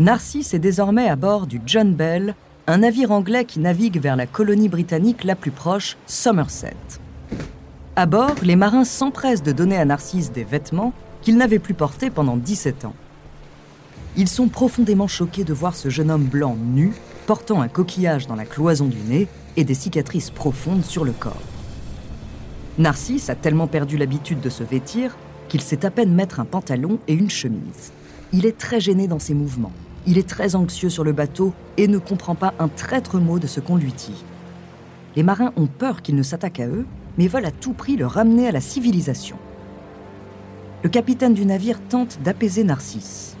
[0.00, 2.34] Narcisse est désormais à bord du John Bell,
[2.66, 6.74] un navire anglais qui navigue vers la colonie britannique la plus proche, Somerset.
[7.96, 12.08] À bord, les marins s'empressent de donner à Narcisse des vêtements qu'il n'avait plus portés
[12.08, 12.94] pendant 17 ans.
[14.16, 16.94] Ils sont profondément choqués de voir ce jeune homme blanc nu,
[17.26, 19.28] portant un coquillage dans la cloison du nez
[19.58, 21.42] et des cicatrices profondes sur le corps.
[22.78, 25.18] Narcisse a tellement perdu l'habitude de se vêtir
[25.50, 27.92] qu'il sait à peine mettre un pantalon et une chemise.
[28.32, 29.72] Il est très gêné dans ses mouvements.
[30.06, 33.46] Il est très anxieux sur le bateau et ne comprend pas un traître mot de
[33.46, 34.24] ce qu'on lui dit.
[35.16, 36.86] Les marins ont peur qu'il ne s'attaque à eux,
[37.18, 39.36] mais veulent à tout prix le ramener à la civilisation.
[40.82, 43.36] Le capitaine du navire tente d'apaiser Narcisse.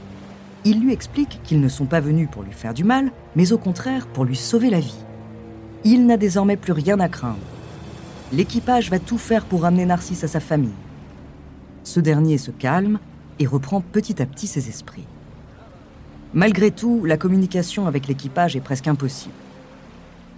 [0.64, 3.58] Il lui explique qu'ils ne sont pas venus pour lui faire du mal, mais au
[3.58, 4.98] contraire pour lui sauver la vie.
[5.84, 7.38] Il n'a désormais plus rien à craindre.
[8.32, 10.68] L'équipage va tout faire pour ramener Narcisse à sa famille.
[11.84, 12.98] Ce dernier se calme
[13.38, 15.06] et reprend petit à petit ses esprits.
[16.32, 19.34] Malgré tout, la communication avec l'équipage est presque impossible.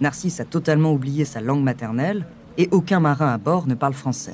[0.01, 2.25] Narcisse a totalement oublié sa langue maternelle
[2.57, 4.33] et aucun marin à bord ne parle français.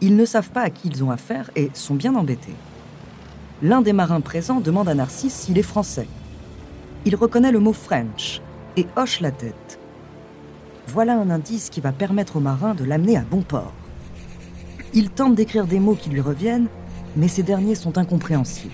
[0.00, 2.54] Ils ne savent pas à qui ils ont affaire et sont bien embêtés.
[3.62, 6.08] L'un des marins présents demande à Narcisse s'il est français.
[7.04, 8.40] Il reconnaît le mot French
[8.78, 9.78] et hoche la tête.
[10.86, 13.72] Voilà un indice qui va permettre au marin de l'amener à bon port.
[14.94, 16.68] Il tente d'écrire des mots qui lui reviennent,
[17.16, 18.72] mais ces derniers sont incompréhensibles.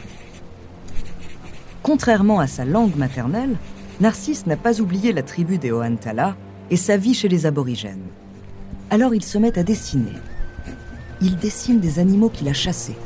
[1.82, 3.56] Contrairement à sa langue maternelle,
[4.00, 6.36] Narcisse n'a pas oublié la tribu des Ohantala
[6.70, 8.06] et sa vie chez les aborigènes.
[8.90, 10.12] Alors il se met à dessiner.
[11.22, 12.96] Il dessine des animaux qu'il a chassés,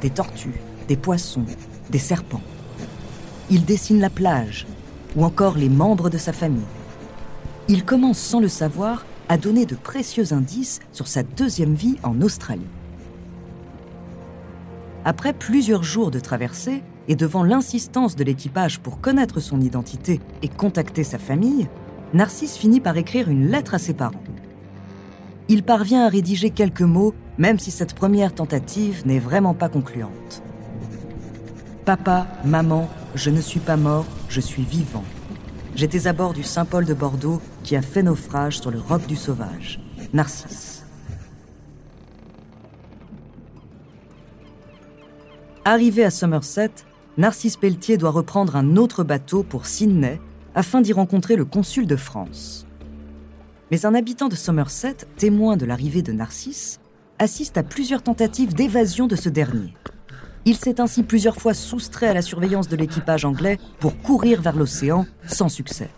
[0.00, 1.44] des tortues, des poissons,
[1.90, 2.42] des serpents.
[3.50, 4.66] Il dessine la plage
[5.16, 6.60] ou encore les membres de sa famille.
[7.68, 12.20] Il commence sans le savoir à donner de précieux indices sur sa deuxième vie en
[12.22, 12.66] Australie.
[15.04, 20.48] Après plusieurs jours de traversée, et devant l'insistance de l'équipage pour connaître son identité et
[20.48, 21.68] contacter sa famille,
[22.14, 24.22] Narcisse finit par écrire une lettre à ses parents.
[25.48, 30.42] Il parvient à rédiger quelques mots, même si cette première tentative n'est vraiment pas concluante.
[31.84, 35.04] Papa, maman, je ne suis pas mort, je suis vivant.
[35.74, 39.16] J'étais à bord du Saint-Paul de Bordeaux qui a fait naufrage sur le roc du
[39.16, 39.80] Sauvage.
[40.12, 40.84] Narcisse.
[45.64, 46.70] Arrivé à Somerset,
[47.18, 50.18] Narcisse Pelletier doit reprendre un autre bateau pour Sydney
[50.54, 52.66] afin d'y rencontrer le consul de France.
[53.70, 56.80] Mais un habitant de Somerset, témoin de l'arrivée de Narcisse,
[57.18, 59.74] assiste à plusieurs tentatives d'évasion de ce dernier.
[60.46, 64.56] Il s'est ainsi plusieurs fois soustrait à la surveillance de l'équipage anglais pour courir vers
[64.56, 65.90] l'océan sans succès.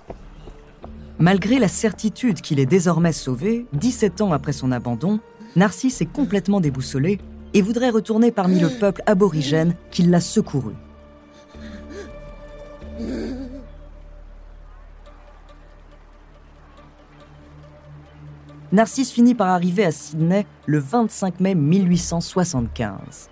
[1.21, 5.21] Malgré la certitude qu'il est désormais sauvé, 17 ans après son abandon,
[5.55, 7.21] Narcisse est complètement déboussolé
[7.55, 10.73] et voudrait retourner parmi le peuple aborigène qui l'a secouru.
[18.75, 23.31] Narcisse finit par arriver à Sydney le 25 mai 1875.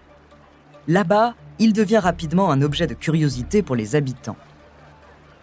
[0.87, 4.37] Là-bas, il devient rapidement un objet de curiosité pour les habitants.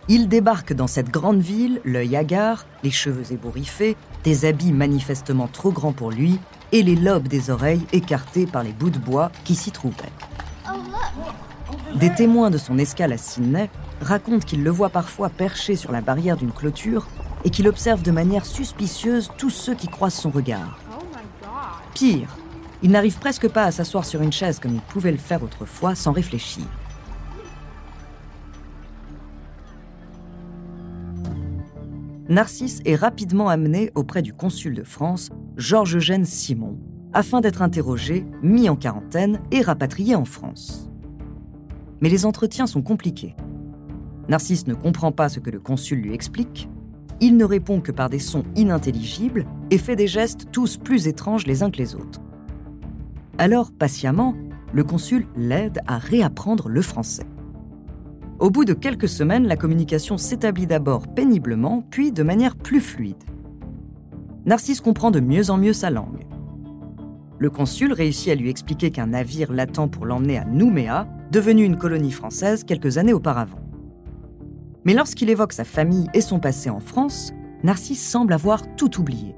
[0.07, 5.73] Il débarque dans cette grande ville, l'œil hagard, les cheveux ébouriffés, des habits manifestement trop
[5.73, 6.39] grands pour lui
[6.71, 10.13] et les lobes des oreilles écartés par les bouts de bois qui s'y trouvaient.
[11.95, 13.69] Des témoins de son escale à Sydney
[13.99, 17.05] racontent qu'il le voit parfois perché sur la barrière d'une clôture
[17.45, 20.79] et qu'il observe de manière suspicieuse tous ceux qui croisent son regard.
[21.93, 22.37] Pire,
[22.81, 25.95] il n'arrive presque pas à s'asseoir sur une chaise comme il pouvait le faire autrefois
[25.95, 26.63] sans réfléchir.
[32.29, 36.77] Narcisse est rapidement amené auprès du consul de France, Georges-Eugène Simon,
[37.11, 40.91] afin d'être interrogé, mis en quarantaine et rapatrié en France.
[42.01, 43.35] Mais les entretiens sont compliqués.
[44.27, 46.69] Narcisse ne comprend pas ce que le consul lui explique,
[47.21, 51.45] il ne répond que par des sons inintelligibles et fait des gestes tous plus étranges
[51.45, 52.21] les uns que les autres.
[53.37, 54.35] Alors, patiemment,
[54.73, 57.25] le consul l'aide à réapprendre le français.
[58.39, 63.23] Au bout de quelques semaines, la communication s'établit d'abord péniblement, puis de manière plus fluide.
[64.45, 66.25] Narcisse comprend de mieux en mieux sa langue.
[67.37, 71.77] Le consul réussit à lui expliquer qu'un navire l'attend pour l'emmener à Nouméa, devenue une
[71.77, 73.59] colonie française quelques années auparavant.
[74.85, 77.33] Mais lorsqu'il évoque sa famille et son passé en France,
[77.63, 79.35] Narcisse semble avoir tout oublié.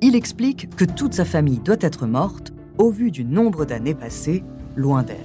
[0.00, 4.44] Il explique que toute sa famille doit être morte au vu du nombre d'années passées
[4.76, 5.16] loin d'elle.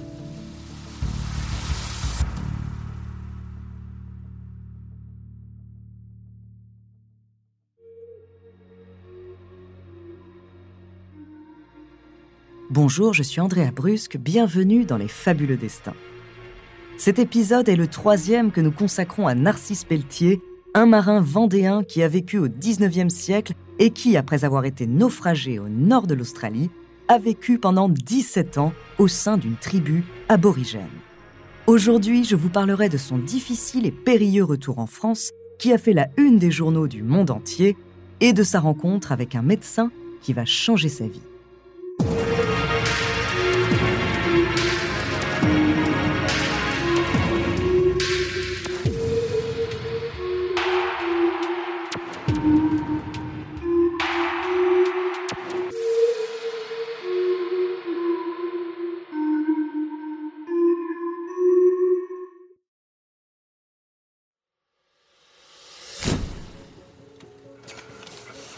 [12.72, 15.94] Bonjour, je suis Andrea Brusque, bienvenue dans Les Fabuleux Destins.
[17.00, 20.42] Cet épisode est le troisième que nous consacrons à Narcisse Pelletier,
[20.74, 25.58] un marin vendéen qui a vécu au 19e siècle et qui, après avoir été naufragé
[25.58, 26.68] au nord de l'Australie,
[27.08, 30.90] a vécu pendant 17 ans au sein d'une tribu aborigène.
[31.66, 35.94] Aujourd'hui, je vous parlerai de son difficile et périlleux retour en France qui a fait
[35.94, 37.78] la une des journaux du monde entier
[38.20, 41.22] et de sa rencontre avec un médecin qui va changer sa vie.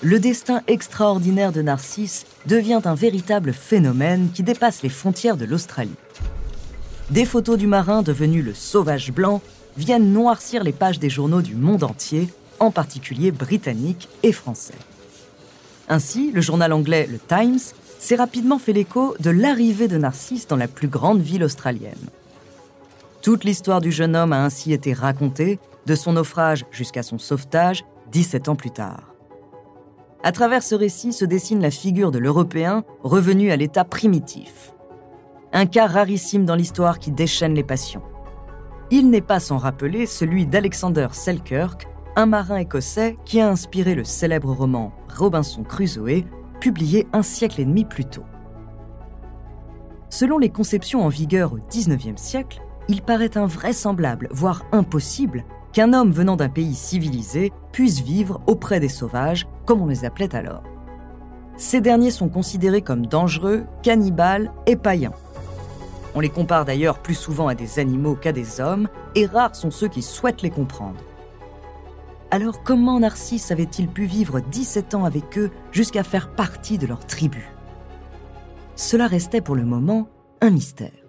[0.03, 5.95] Le destin extraordinaire de Narcisse devient un véritable phénomène qui dépasse les frontières de l'Australie.
[7.11, 9.41] Des photos du marin devenu le sauvage blanc
[9.77, 12.29] viennent noircir les pages des journaux du monde entier,
[12.59, 14.75] en particulier britanniques et français.
[15.89, 17.61] Ainsi, le journal anglais Le Times
[17.99, 21.95] s'est rapidement fait l'écho de l'arrivée de Narcisse dans la plus grande ville australienne.
[23.21, 27.85] Toute l'histoire du jeune homme a ainsi été racontée, de son naufrage jusqu'à son sauvetage,
[28.11, 29.12] 17 ans plus tard.
[30.25, 34.73] À travers ce récit se dessine la figure de l'Européen revenu à l'état primitif.
[35.53, 38.03] Un cas rarissime dans l'histoire qui déchaîne les passions.
[38.93, 44.05] Il n'est pas sans rappeler celui d'Alexander Selkirk, un marin écossais qui a inspiré le
[44.05, 46.25] célèbre roman Robinson Crusoe,
[46.61, 48.25] publié un siècle et demi plus tôt.
[50.09, 56.13] Selon les conceptions en vigueur au XIXe siècle, il paraît invraisemblable, voire impossible, qu'un homme
[56.13, 60.63] venant d'un pays civilisé puisse vivre auprès des sauvages, comme on les appelait alors.
[61.57, 65.13] Ces derniers sont considérés comme dangereux, cannibales et païens.
[66.15, 69.71] On les compare d'ailleurs plus souvent à des animaux qu'à des hommes, et rares sont
[69.71, 71.01] ceux qui souhaitent les comprendre.
[72.31, 77.05] Alors comment Narcisse avait-il pu vivre 17 ans avec eux jusqu'à faire partie de leur
[77.07, 77.51] tribu?
[78.75, 80.09] Cela restait pour le moment
[80.41, 81.02] un mystère.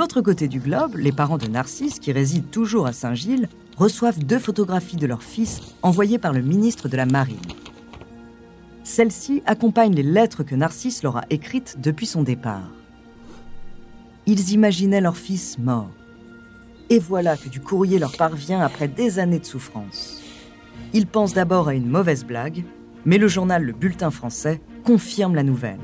[0.00, 4.38] L'autre côté du globe, les parents de Narcisse, qui résident toujours à Saint-Gilles, reçoivent deux
[4.38, 7.36] photographies de leur fils envoyées par le ministre de la Marine.
[8.82, 12.70] Celles-ci accompagnent les lettres que Narcisse leur a écrites depuis son départ.
[14.24, 15.90] Ils imaginaient leur fils mort.
[16.88, 20.22] Et voilà que du courrier leur parvient après des années de souffrance.
[20.94, 22.64] Ils pensent d'abord à une mauvaise blague,
[23.04, 25.78] mais le journal Le Bulletin français confirme la nouvelle.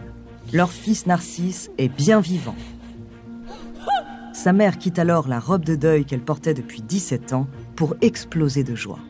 [0.55, 2.57] Leur fils Narcisse est bien vivant.
[4.47, 8.63] Sa mère quitte alors la robe de deuil qu'elle portait depuis 17 ans pour exploser
[8.63, 9.01] de joie.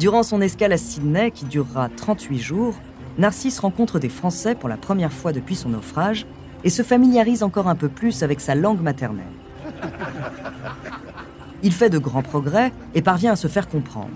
[0.00, 2.74] Durant son escale à Sydney, qui durera 38 jours,
[3.18, 6.26] Narcisse rencontre des Français pour la première fois depuis son naufrage
[6.64, 9.24] et se familiarise encore un peu plus avec sa langue maternelle.
[11.62, 14.10] Il fait de grands progrès et parvient à se faire comprendre.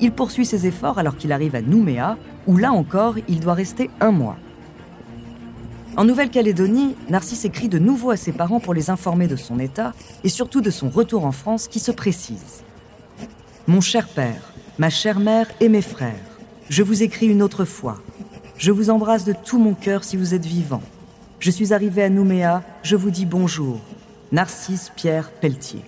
[0.00, 3.90] Il poursuit ses efforts alors qu'il arrive à Nouméa, où là encore, il doit rester
[4.00, 4.38] un mois.
[5.96, 9.92] En Nouvelle-Calédonie, Narcisse écrit de nouveau à ses parents pour les informer de son état
[10.24, 12.64] et surtout de son retour en France qui se précise.
[13.68, 16.14] Mon cher père, ma chère mère et mes frères,
[16.68, 18.00] je vous écris une autre fois.
[18.58, 20.82] Je vous embrasse de tout mon cœur si vous êtes vivant.
[21.38, 23.80] Je suis arrivé à Nouméa, je vous dis bonjour.
[24.32, 25.84] Narcisse Pierre Pelletier.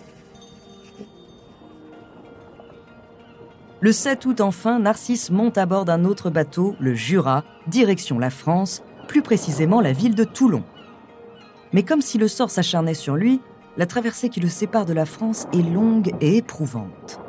[3.80, 8.30] Le 7 août enfin, Narcisse monte à bord d'un autre bateau, le Jura, direction la
[8.30, 10.62] France, plus précisément la ville de Toulon.
[11.72, 13.40] Mais comme si le sort s'acharnait sur lui,
[13.76, 17.20] la traversée qui le sépare de la France est longue et éprouvante.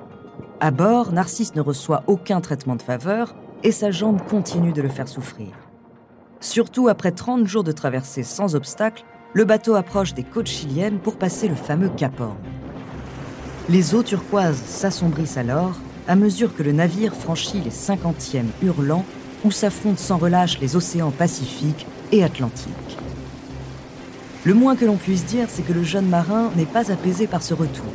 [0.59, 4.89] À bord, Narcisse ne reçoit aucun traitement de faveur et sa jambe continue de le
[4.89, 5.49] faire souffrir.
[6.39, 9.03] Surtout après 30 jours de traversée sans obstacle,
[9.33, 12.37] le bateau approche des côtes chiliennes pour passer le fameux Cap Horn.
[13.69, 15.75] Les eaux turquoises s'assombrissent alors
[16.07, 19.05] à mesure que le navire franchit les 50e hurlants
[19.47, 22.97] où s'affrontent sans relâche les océans Pacifique et Atlantique.
[24.43, 27.41] Le moins que l'on puisse dire, c'est que le jeune marin n'est pas apaisé par
[27.41, 27.85] ce retour.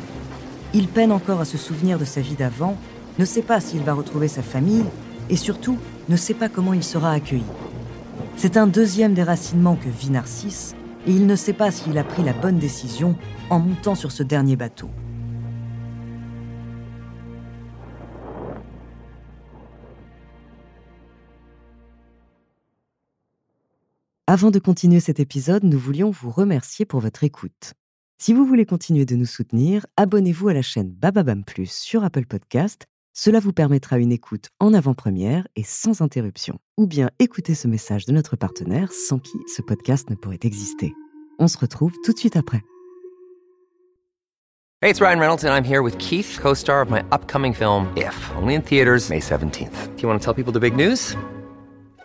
[0.73, 2.75] Il peine encore à se souvenir de sa vie d'avant,
[3.19, 4.85] ne sait pas s'il va retrouver sa famille
[5.29, 5.77] et surtout
[6.09, 7.43] ne sait pas comment il sera accueilli.
[8.35, 10.73] C'est un deuxième déracinement que vit Narcisse
[11.05, 13.15] et il ne sait pas s'il a pris la bonne décision
[13.51, 14.89] en montant sur ce dernier bateau.
[24.33, 27.73] Avant de continuer cet épisode, nous voulions vous remercier pour votre écoute.
[28.17, 32.25] Si vous voulez continuer de nous soutenir, abonnez-vous à la chaîne Bababam Plus sur Apple
[32.25, 32.87] Podcast.
[33.13, 36.57] Cela vous permettra une écoute en avant-première et sans interruption.
[36.79, 40.95] Ou bien écoutez ce message de notre partenaire sans qui ce podcast ne pourrait exister.
[41.37, 42.63] On se retrouve tout de suite après.
[44.81, 48.31] Hey, it's Ryan Reynolds and I'm here with Keith, co-star of my upcoming film If,
[48.41, 49.95] only in theaters May 17th.
[49.95, 51.15] Do you want to tell people the big news?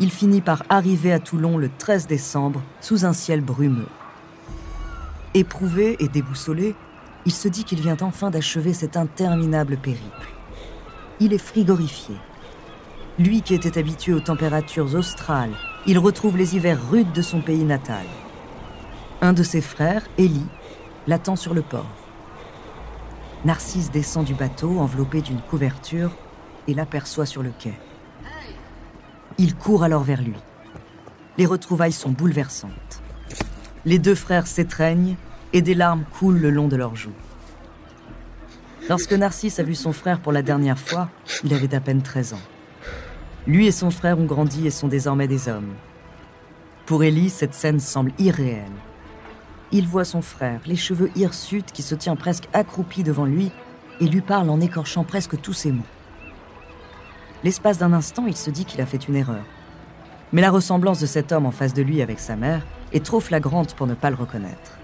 [0.00, 3.88] il finit par arriver à Toulon le 13 décembre sous un ciel brumeux.
[5.34, 6.74] Éprouvé et déboussolé,
[7.26, 10.28] il se dit qu'il vient enfin d'achever cet interminable périple.
[11.20, 12.16] Il est frigorifié.
[13.18, 15.54] Lui qui était habitué aux températures australes,
[15.86, 18.04] il retrouve les hivers rudes de son pays natal.
[19.20, 20.46] Un de ses frères, Élie,
[21.06, 21.86] l'attend sur le port.
[23.44, 26.10] Narcisse descend du bateau enveloppé d'une couverture
[26.66, 27.74] et l'aperçoit sur le quai.
[29.36, 30.36] Il court alors vers lui.
[31.38, 33.02] Les retrouvailles sont bouleversantes.
[33.84, 35.16] Les deux frères s'étreignent
[35.52, 37.10] et des larmes coulent le long de leurs joues.
[38.88, 41.08] Lorsque Narcisse a vu son frère pour la dernière fois,
[41.42, 42.40] il avait à peine 13 ans.
[43.46, 45.74] Lui et son frère ont grandi et sont désormais des hommes.
[46.86, 48.70] Pour Ellie, cette scène semble irréelle.
[49.72, 53.50] Il voit son frère, les cheveux hirsutes, qui se tient presque accroupi devant lui
[54.00, 55.82] et lui parle en écorchant presque tous ses mots.
[57.44, 59.44] L'espace d'un instant, il se dit qu'il a fait une erreur.
[60.32, 63.20] Mais la ressemblance de cet homme en face de lui avec sa mère est trop
[63.20, 64.78] flagrante pour ne pas le reconnaître.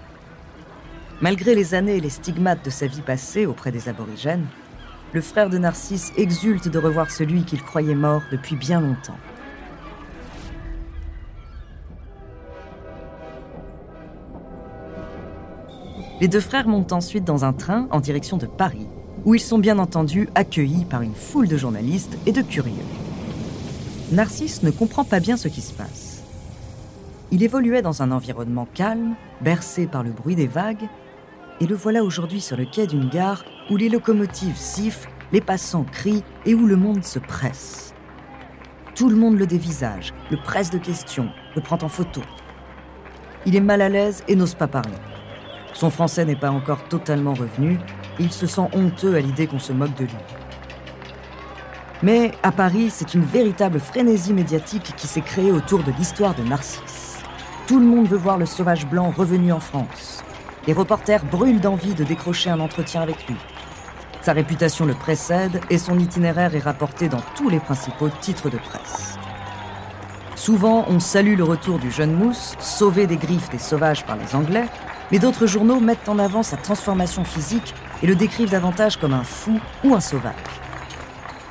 [1.21, 4.45] Malgré les années et les stigmates de sa vie passée auprès des aborigènes,
[5.11, 9.17] le frère de Narcisse exulte de revoir celui qu'il croyait mort depuis bien longtemps.
[16.21, 18.87] Les deux frères montent ensuite dans un train en direction de Paris,
[19.25, 22.73] où ils sont bien entendu accueillis par une foule de journalistes et de curieux.
[24.11, 26.23] Narcisse ne comprend pas bien ce qui se passe.
[27.31, 30.89] Il évoluait dans un environnement calme, bercé par le bruit des vagues,
[31.61, 35.85] et le voilà aujourd'hui sur le quai d'une gare où les locomotives sifflent, les passants
[35.89, 37.93] crient et où le monde se presse.
[38.95, 42.21] Tout le monde le dévisage, le presse de questions, le prend en photo.
[43.45, 44.97] Il est mal à l'aise et n'ose pas parler.
[45.73, 47.79] Son français n'est pas encore totalement revenu
[48.21, 50.15] il se sent honteux à l'idée qu'on se moque de lui.
[52.03, 56.43] Mais à Paris, c'est une véritable frénésie médiatique qui s'est créée autour de l'histoire de
[56.43, 57.19] Narcisse.
[57.67, 60.23] Tout le monde veut voir le sauvage blanc revenu en France.
[60.67, 63.35] Les reporters brûlent d'envie de décrocher un entretien avec lui.
[64.21, 68.57] Sa réputation le précède et son itinéraire est rapporté dans tous les principaux titres de
[68.57, 69.17] presse.
[70.35, 74.35] Souvent, on salue le retour du jeune mousse, sauvé des griffes des sauvages par les
[74.35, 74.67] Anglais,
[75.11, 77.73] mais d'autres journaux mettent en avant sa transformation physique
[78.03, 80.33] et le décrivent davantage comme un fou ou un sauvage.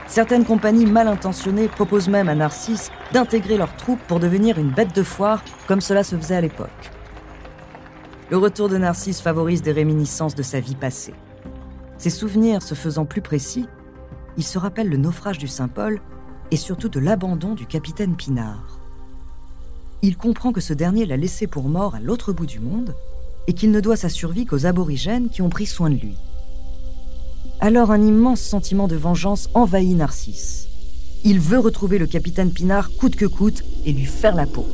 [0.07, 4.95] Certaines compagnies mal intentionnées proposent même à Narcisse d'intégrer leurs troupes pour devenir une bête
[4.95, 6.91] de foire, comme cela se faisait à l'époque.
[8.29, 11.15] Le retour de Narcisse favorise des réminiscences de sa vie passée.
[11.99, 13.69] Ses souvenirs se faisant plus précis,
[14.37, 16.01] il se rappelle le naufrage du Saint-Paul
[16.51, 18.81] et surtout de l'abandon du capitaine Pinard.
[20.03, 22.95] Il comprend que ce dernier l'a laissé pour mort à l'autre bout du monde
[23.47, 26.17] et qu'il ne doit sa survie qu'aux aborigènes qui ont pris soin de lui.
[27.63, 30.69] Alors un immense sentiment de vengeance envahit Narcisse.
[31.25, 34.65] Il veut retrouver le capitaine Pinard coûte que coûte et lui faire la peau.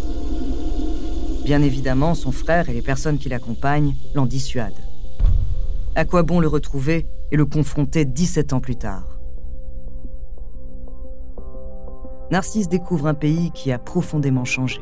[1.44, 4.84] Bien évidemment, son frère et les personnes qui l'accompagnent l'en dissuadent.
[5.96, 9.18] À quoi bon le retrouver et le confronter 17 ans plus tard?
[12.30, 14.80] Narcisse découvre un pays qui a profondément changé.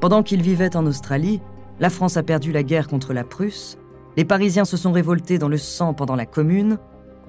[0.00, 1.42] Pendant qu'il vivait en Australie,
[1.80, 3.76] la France a perdu la guerre contre la Prusse
[4.16, 6.78] les Parisiens se sont révoltés dans le sang pendant la Commune,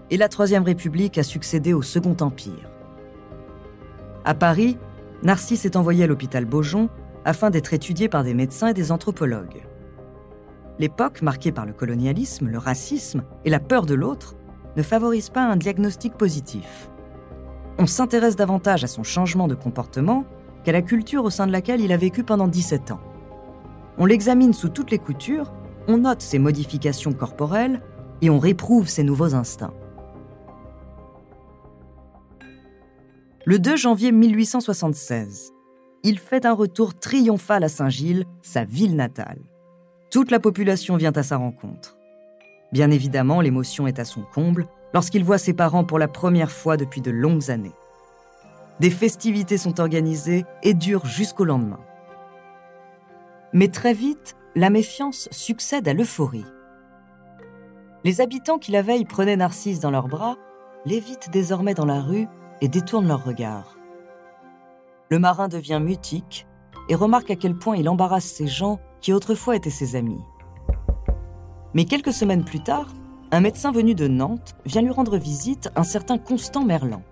[0.10, 2.70] et la Troisième République a succédé au Second Empire.
[4.26, 4.78] À Paris,
[5.24, 6.90] Narcisse est envoyé à l'hôpital Beaujon
[7.26, 9.64] afin d'être étudié par des médecins et des anthropologues.
[10.80, 14.36] L'époque, marquée par le colonialisme, le racisme et la peur de l'autre,
[14.76, 16.90] ne favorise pas un diagnostic positif.
[17.78, 20.26] On s'intéresse davantage à son changement de comportement
[20.64, 23.00] qu'à la culture au sein de laquelle il a vécu pendant 17 ans.
[23.98, 25.52] On l'examine sous toutes les coutures
[25.88, 27.82] on note ses modifications corporelles
[28.22, 29.74] et on réprouve ses nouveaux instincts.
[33.46, 35.52] Le 2 janvier 1876,
[36.04, 39.40] il fait un retour triomphal à Saint-Gilles, sa ville natale.
[40.10, 41.98] Toute la population vient à sa rencontre.
[42.72, 46.78] Bien évidemment, l'émotion est à son comble lorsqu'il voit ses parents pour la première fois
[46.78, 47.74] depuis de longues années.
[48.80, 51.80] Des festivités sont organisées et durent jusqu'au lendemain.
[53.54, 56.46] Mais très vite, la méfiance succède à l'euphorie.
[58.04, 60.38] Les habitants qui la veille prenaient Narcisse dans leurs bras
[60.86, 62.28] l'évitent désormais dans la rue
[62.62, 63.78] et détournent leur regard.
[65.10, 66.48] Le marin devient mutique
[66.90, 70.24] et remarque à quel point il embarrasse ces gens qui autrefois étaient ses amis.
[71.76, 72.88] Mais quelques semaines plus tard,
[73.32, 77.04] un médecin venu de Nantes vient lui rendre visite, un certain Constant Merlan.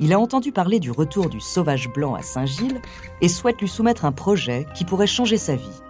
[0.00, 2.80] Il a entendu parler du retour du sauvage blanc à Saint-Gilles
[3.20, 5.82] et souhaite lui soumettre un projet qui pourrait changer sa vie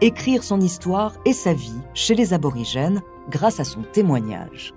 [0.00, 4.74] écrire son histoire et sa vie chez les aborigènes grâce à son témoignage.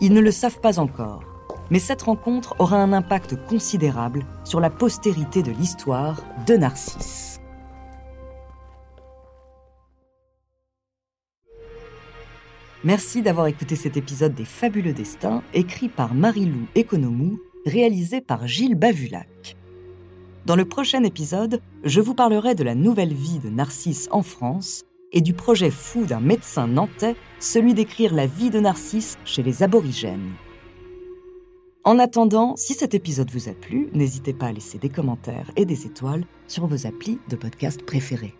[0.00, 1.22] Ils ne le savent pas encore,
[1.70, 7.27] mais cette rencontre aura un impact considérable sur la postérité de l'histoire de Narcisse.
[12.84, 18.76] Merci d'avoir écouté cet épisode des Fabuleux Destins, écrit par Marie-Lou Economou, réalisé par Gilles
[18.76, 19.56] Bavulac.
[20.46, 24.84] Dans le prochain épisode, je vous parlerai de la nouvelle vie de Narcisse en France
[25.12, 29.64] et du projet fou d'un médecin nantais, celui d'écrire la vie de Narcisse chez les
[29.64, 30.34] aborigènes.
[31.82, 35.64] En attendant, si cet épisode vous a plu, n'hésitez pas à laisser des commentaires et
[35.64, 38.34] des étoiles sur vos applis de podcast préférés.